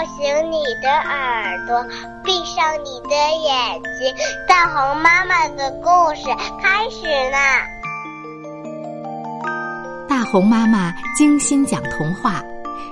[0.00, 1.84] 叫醒你的耳朵，
[2.24, 3.14] 闭上你的
[3.44, 4.14] 眼睛，
[4.48, 6.24] 大红妈妈的故事
[6.62, 7.66] 开始啦！
[10.08, 12.42] 大红妈妈精心讲童话，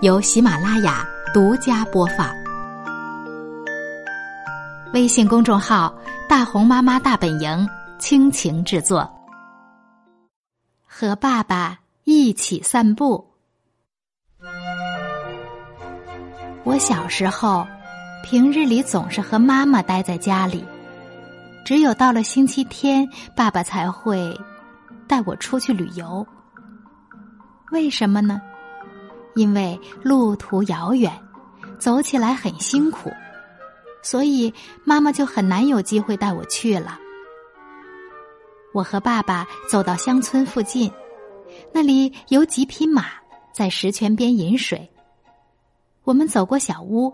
[0.00, 1.04] 由喜马拉雅
[1.34, 2.32] 独家播放。
[4.94, 5.92] 微信公众号
[6.30, 9.12] “大红妈妈大本营”倾情制作。
[10.86, 13.31] 和爸爸一起散步。
[16.64, 17.66] 我小时候，
[18.22, 20.64] 平日里总是和妈妈待在家里，
[21.64, 24.38] 只有到了星期天，爸爸才会
[25.08, 26.24] 带我出去旅游。
[27.72, 28.40] 为什么呢？
[29.34, 31.12] 因为路途遥远，
[31.80, 33.10] 走起来很辛苦，
[34.00, 34.52] 所以
[34.84, 36.96] 妈妈就很难有机会带我去了。
[38.72, 40.88] 我和爸爸走到乡村附近，
[41.72, 43.06] 那里有几匹马
[43.52, 44.88] 在石泉边饮水。
[46.04, 47.12] 我们走过小屋，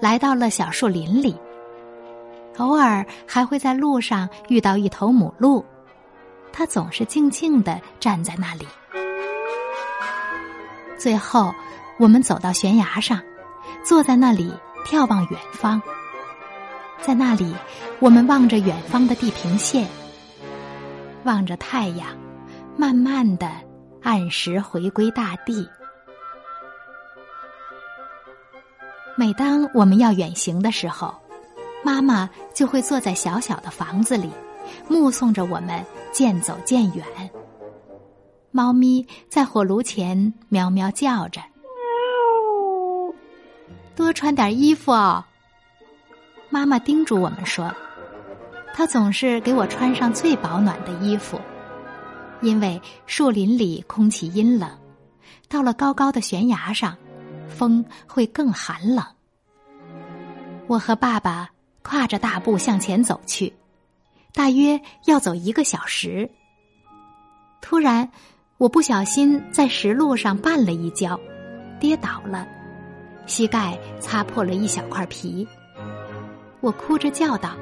[0.00, 1.36] 来到了小树林里。
[2.58, 5.64] 偶尔还会在路上遇到一头母鹿，
[6.52, 8.66] 它总是静静的站在那里。
[10.96, 11.52] 最后，
[11.98, 13.20] 我们走到悬崖上，
[13.84, 14.52] 坐在那里
[14.86, 15.80] 眺望远方。
[17.00, 17.54] 在那里，
[17.98, 19.86] 我们望着远方的地平线，
[21.24, 22.08] 望着太阳，
[22.76, 23.50] 慢慢的
[24.02, 25.68] 按时回归大地。
[29.18, 31.12] 每当我们要远行的时候，
[31.82, 34.30] 妈妈就会坐在小小的房子里，
[34.86, 37.04] 目送着我们渐走渐远。
[38.52, 41.40] 猫咪在火炉前喵喵叫着
[43.96, 45.24] ：“多穿点衣服哦。”
[46.48, 47.74] 妈妈叮嘱我们说
[48.72, 51.40] ：“她总是给我穿上最保暖的衣服，
[52.40, 54.70] 因为树林里空气阴冷，
[55.48, 56.96] 到了高高的悬崖上。”
[57.58, 59.04] 风会更寒冷。
[60.68, 61.50] 我和爸爸
[61.82, 63.52] 跨着大步向前走去，
[64.32, 66.30] 大约要走一个小时。
[67.60, 68.08] 突然，
[68.58, 71.18] 我不小心在石路上绊了一跤，
[71.80, 72.46] 跌倒了，
[73.26, 75.46] 膝盖擦破了一小块皮。
[76.60, 77.56] 我哭着叫道：“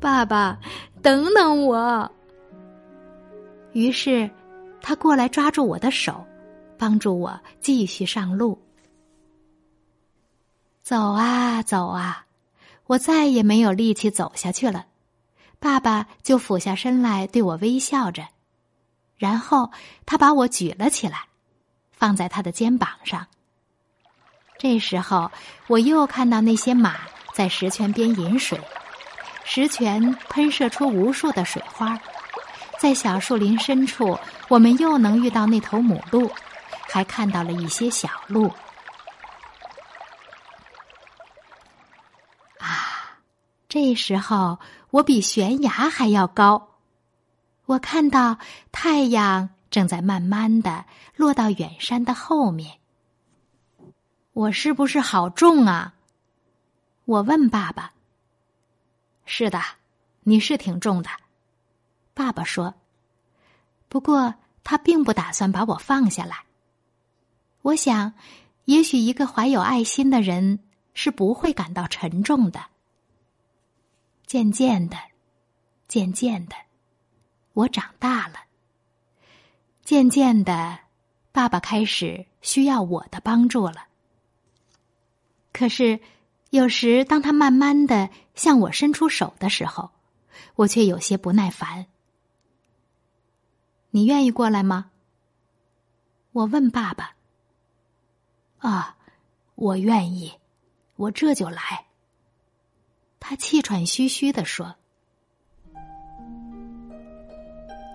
[0.00, 0.58] 爸爸，
[1.00, 2.10] 等等我！”
[3.72, 4.28] 于是，
[4.80, 6.26] 他过来抓住我的手。
[6.78, 8.58] 帮助我继续上路。
[10.82, 12.26] 走啊走啊，
[12.86, 14.86] 我再也没有力气走下去了。
[15.60, 18.26] 爸爸就俯下身来对我微笑着，
[19.16, 19.70] 然后
[20.04, 21.26] 他把我举了起来，
[21.92, 23.28] 放在他的肩膀上。
[24.58, 25.30] 这时候，
[25.68, 26.96] 我又看到那些马
[27.32, 28.60] 在石泉边饮水，
[29.44, 31.98] 石泉喷射出无数的水花。
[32.80, 36.28] 在小树林深处，我们又能遇到那头母鹿。
[36.88, 38.52] 还看到了一些小鹿。
[43.82, 44.60] 那时候
[44.90, 46.68] 我比悬崖还要高，
[47.66, 48.38] 我看到
[48.70, 50.84] 太阳正在慢慢的
[51.16, 52.78] 落到远山的后面。
[54.34, 55.94] 我是不是好重啊？
[57.06, 57.92] 我问爸爸。
[59.24, 59.60] 是的，
[60.20, 61.10] 你是挺重的，
[62.14, 62.74] 爸爸说。
[63.88, 64.32] 不过
[64.62, 66.44] 他并不打算把我放下来。
[67.62, 68.12] 我想，
[68.66, 70.60] 也许一个怀有爱心的人
[70.94, 72.66] 是不会感到沉重的。
[74.32, 74.96] 渐渐的，
[75.88, 76.56] 渐渐的，
[77.52, 78.36] 我长大了。
[79.84, 80.78] 渐渐的，
[81.32, 83.88] 爸爸开始需要我的帮助了。
[85.52, 86.00] 可是，
[86.48, 89.90] 有时当他慢慢的向我伸出手的时候，
[90.54, 91.84] 我却有些不耐烦。
[93.90, 94.92] 你愿意过来吗？
[96.32, 97.16] 我问爸爸。
[98.60, 98.96] 啊，
[99.56, 100.32] 我愿意，
[100.96, 101.84] 我这就来。
[103.24, 104.74] 他气喘吁吁的说：“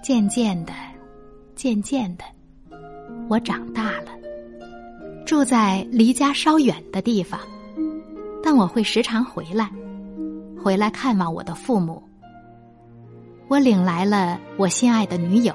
[0.01, 0.73] 渐渐的，
[1.53, 2.23] 渐渐的，
[3.29, 4.11] 我长大了，
[5.25, 7.41] 住在离家稍远的地方，
[8.41, 9.69] 但我会时常回来，
[10.63, 12.01] 回来看望我的父母。
[13.49, 15.53] 我领来了我心爱的女友，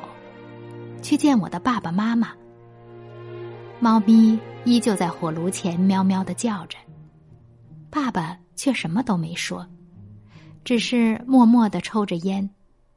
[1.00, 2.28] 去见我的爸爸妈妈。
[3.80, 6.78] 猫咪。”依旧在火炉前喵喵的叫着，
[7.90, 9.66] 爸爸却什么都没说，
[10.64, 12.48] 只是默默的抽着烟，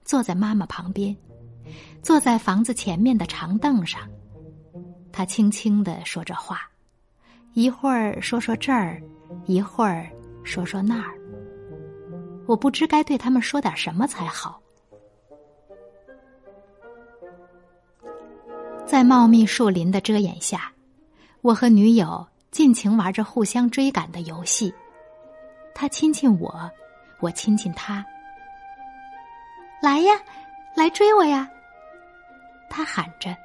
[0.04, 1.16] 坐在妈妈旁边，
[2.02, 4.02] 坐在房子前面的长凳上。
[5.12, 6.62] 他轻轻的说着话，
[7.54, 9.02] 一会儿说说这儿，
[9.46, 10.10] 一会儿
[10.44, 11.18] 说说那儿。
[12.46, 14.62] 我不知该对他们说点什么才好。
[18.86, 20.72] 在茂密树林的遮掩下。
[21.42, 24.74] 我和女友尽情玩着互相追赶的游戏。
[25.77, 26.72] 他亲亲我，
[27.19, 28.04] 我亲亲他。
[29.81, 30.13] 来呀，
[30.74, 31.48] 来追我呀！
[32.69, 33.36] 他喊着，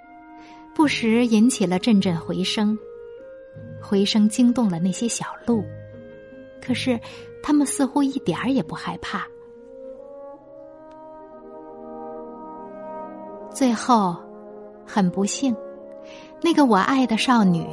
[0.73, 2.79] 不时引起了阵阵回声，
[3.83, 5.65] 回声惊动了那些小鹿，
[6.63, 6.99] 可是
[7.43, 9.27] 他们似乎一点儿也不害怕。
[13.53, 14.17] 最后，
[14.87, 15.55] 很不幸，
[16.41, 17.67] 那个我爱的少女，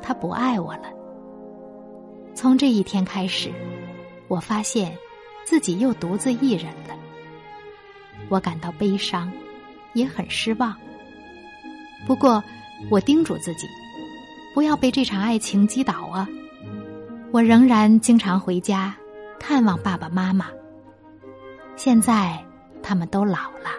[0.00, 0.84] 她不爱我了。
[2.32, 3.52] 从这一天开始，
[4.28, 4.96] 我发现
[5.44, 6.94] 自己又独自一人了。
[8.28, 9.32] 我感到悲伤，
[9.94, 10.76] 也很失望。
[12.06, 12.42] 不过，
[12.90, 13.66] 我叮嘱自己，
[14.54, 16.28] 不要被这场爱情击倒啊！
[17.32, 18.94] 我仍然经常回家
[19.38, 20.46] 看望爸爸妈妈。
[21.74, 22.38] 现在
[22.82, 23.70] 他们都老了，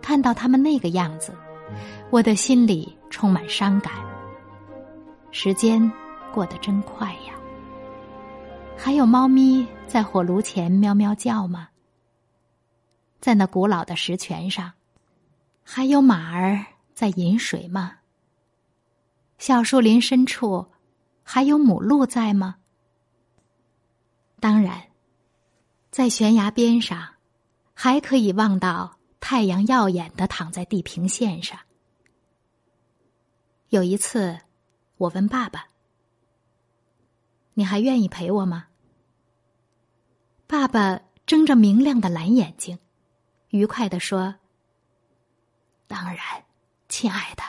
[0.00, 1.32] 看到他们那个样子，
[2.10, 3.92] 我的心里充满伤感。
[5.30, 5.90] 时间
[6.32, 7.32] 过得真快呀！
[8.84, 11.68] 还有猫咪在火炉前喵喵叫吗？
[13.20, 14.72] 在那古老的石泉上，
[15.62, 17.98] 还有马儿在饮水吗？
[19.38, 20.66] 小树林深处，
[21.22, 22.56] 还有母鹿在吗？
[24.40, 24.82] 当然，
[25.92, 27.14] 在悬崖边上，
[27.74, 31.56] 还可以望到太阳耀眼的躺在地平线上。
[33.68, 34.40] 有一次，
[34.96, 35.68] 我问爸爸
[37.54, 38.66] ：“你还愿意陪我吗？”
[40.46, 42.78] 爸爸睁着明亮的蓝眼睛。
[43.50, 44.36] 愉快的说
[45.86, 46.18] ：“当然，
[46.88, 47.42] 亲爱的。”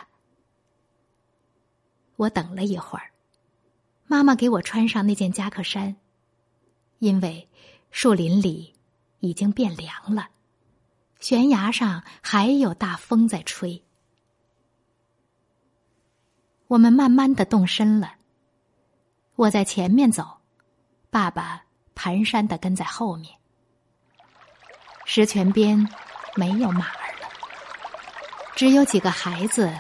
[2.18, 3.12] 我等了一会儿，
[4.06, 5.96] 妈妈给我穿上那件夹克衫，
[7.00, 7.50] 因为
[7.90, 8.76] 树林里
[9.20, 10.30] 已经变凉了，
[11.20, 13.84] 悬崖上还有大风在吹。
[16.68, 18.16] 我们慢慢的动身了，
[19.36, 20.38] 我在前面走，
[21.10, 23.36] 爸爸蹒跚的跟在后面。
[25.06, 25.88] 石泉边
[26.36, 27.28] 没有马儿了，
[28.56, 29.72] 只有几个孩子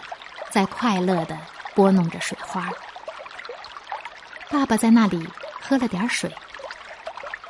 [0.51, 1.37] 在快乐的
[1.73, 2.69] 拨弄着水花。
[4.49, 5.27] 爸爸在那里
[5.61, 6.35] 喝了点水，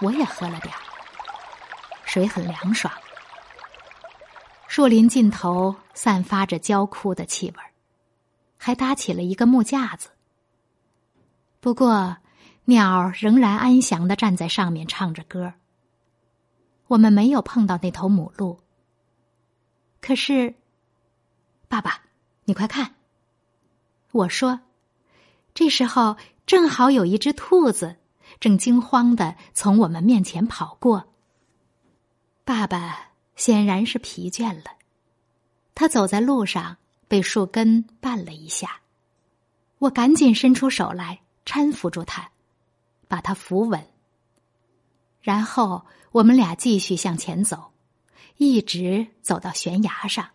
[0.01, 0.73] 我也喝了点
[2.05, 2.93] 水很凉爽。
[4.67, 7.63] 树林尽头散发着焦枯的气味
[8.57, 10.09] 还搭起了一个木架子。
[11.59, 12.17] 不过，
[12.65, 15.53] 鸟仍然安详的站在上面唱着歌。
[16.87, 18.59] 我们没有碰到那头母鹿，
[19.99, 20.55] 可是，
[21.67, 22.03] 爸爸，
[22.45, 22.95] 你快看！
[24.11, 24.59] 我说，
[25.53, 27.95] 这时候正好有一只兔子
[28.39, 31.11] 正惊慌的从我们面前跑过。
[32.45, 34.77] 爸爸显然是疲倦了，
[35.73, 36.77] 他走在路上
[37.07, 38.81] 被树根绊了一下，
[39.79, 42.29] 我赶紧伸出手来搀扶住他，
[43.07, 43.87] 把他扶稳。
[45.21, 47.71] 然后我们俩继续向前走，
[48.37, 50.29] 一直走到悬崖上。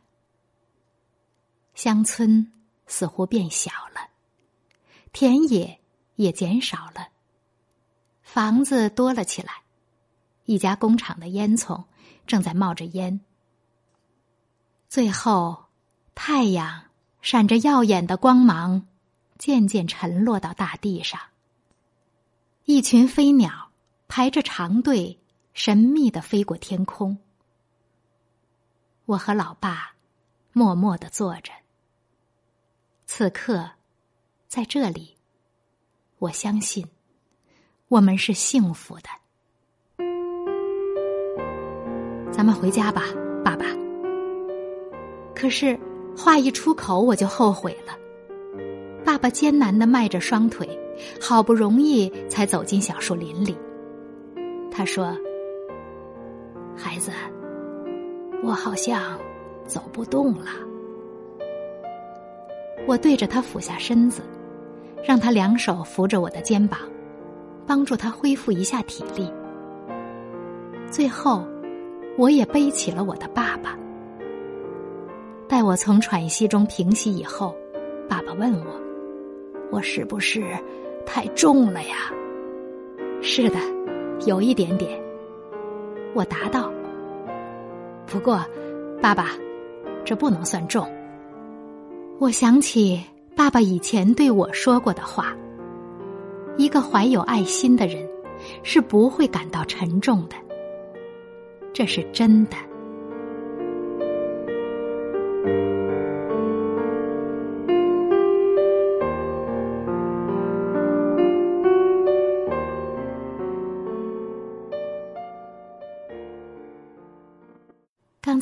[1.74, 2.52] 乡村
[2.86, 4.10] 似乎变小了，
[5.12, 5.80] 田野
[6.16, 7.08] 也减少了，
[8.22, 9.62] 房子多了起来，
[10.44, 11.84] 一家工厂的烟囱
[12.26, 13.20] 正在冒着烟。
[14.88, 15.66] 最后，
[16.14, 16.84] 太阳
[17.20, 18.86] 闪着耀眼的光芒，
[19.38, 21.20] 渐渐沉落到大地上。
[22.70, 23.70] 一群飞鸟。
[24.08, 25.18] 排着长队，
[25.54, 27.16] 神秘的飞过天空。
[29.06, 29.94] 我和老爸
[30.52, 31.50] 默默的坐着。
[33.06, 33.70] 此刻，
[34.48, 35.16] 在这里，
[36.18, 36.86] 我相信，
[37.88, 39.08] 我们是幸福的。
[42.30, 43.04] 咱们回家吧，
[43.42, 43.64] 爸爸。
[45.34, 45.78] 可是
[46.14, 47.96] 话一出口，我就后悔了。
[49.08, 50.68] 爸爸艰难的迈着双腿，
[51.18, 53.56] 好不容易才走进小树林里。
[54.70, 55.16] 他说
[56.76, 57.10] ：“孩子，
[58.42, 59.18] 我好像
[59.64, 60.50] 走不动了。”
[62.86, 64.20] 我对着他俯下身子，
[65.02, 66.78] 让他两手扶着我的肩膀，
[67.66, 69.32] 帮助他恢复一下体力。
[70.90, 71.48] 最后，
[72.18, 73.74] 我也背起了我的爸爸。
[75.48, 77.56] 待我从喘息中平息以后，
[78.06, 78.78] 爸爸问我
[79.70, 80.42] ：“我是不是
[81.06, 82.12] 太重了呀
[83.22, 83.56] ？”“是的。”
[84.26, 85.00] 有一点点，
[86.12, 86.72] 我答道。
[88.04, 88.44] 不过，
[89.00, 89.30] 爸爸，
[90.04, 90.84] 这不能算重。
[92.18, 93.00] 我想起
[93.36, 95.36] 爸爸以前对我说过的话：
[96.56, 98.04] 一个怀有爱心的人
[98.64, 100.34] 是不会感到沉重的。
[101.72, 102.56] 这是真的。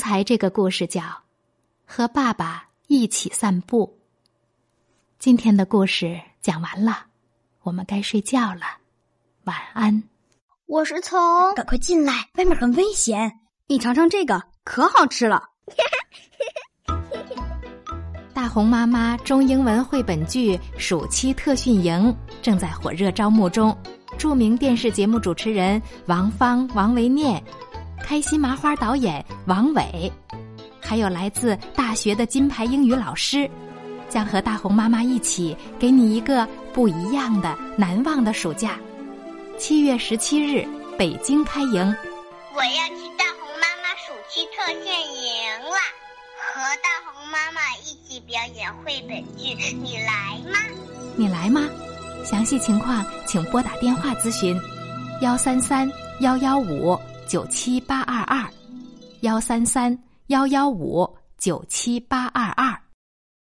[0.09, 1.03] 才这个故事叫
[1.85, 3.99] 《和爸爸一起散步》。
[5.19, 7.07] 今天的故事讲完了，
[7.65, 8.61] 我们该睡觉了，
[9.47, 10.05] 晚安。
[10.67, 13.41] 我是从，赶快进来，外面很危险。
[13.67, 15.43] 你尝尝这个，可好吃了。
[18.33, 23.77] 大红妈妈中英文绘本剧暑期特训营正在火热招募中，
[24.17, 27.43] 著名电视节目主持人王芳、王维念，
[28.03, 30.11] 开心麻花导演王伟，
[30.81, 33.51] 还有来自大学的金牌英语老师，
[34.09, 38.79] 将和大红妈妈一起给你一个不一样的、难忘的暑假。
[39.59, 40.67] 七月十七日，
[40.99, 41.97] 北京开营。
[42.55, 45.77] 我要去大红妈妈暑期特训营了，
[46.55, 50.59] 和大红妈妈一起表演绘本剧，你来吗？
[51.17, 51.63] 你来吗？
[52.25, 54.59] 详细情况请拨打电话咨询：
[55.21, 58.49] 幺三三幺幺五九七八二二，
[59.23, 59.97] 幺三三
[60.29, 62.86] 幺幺五九七八二二。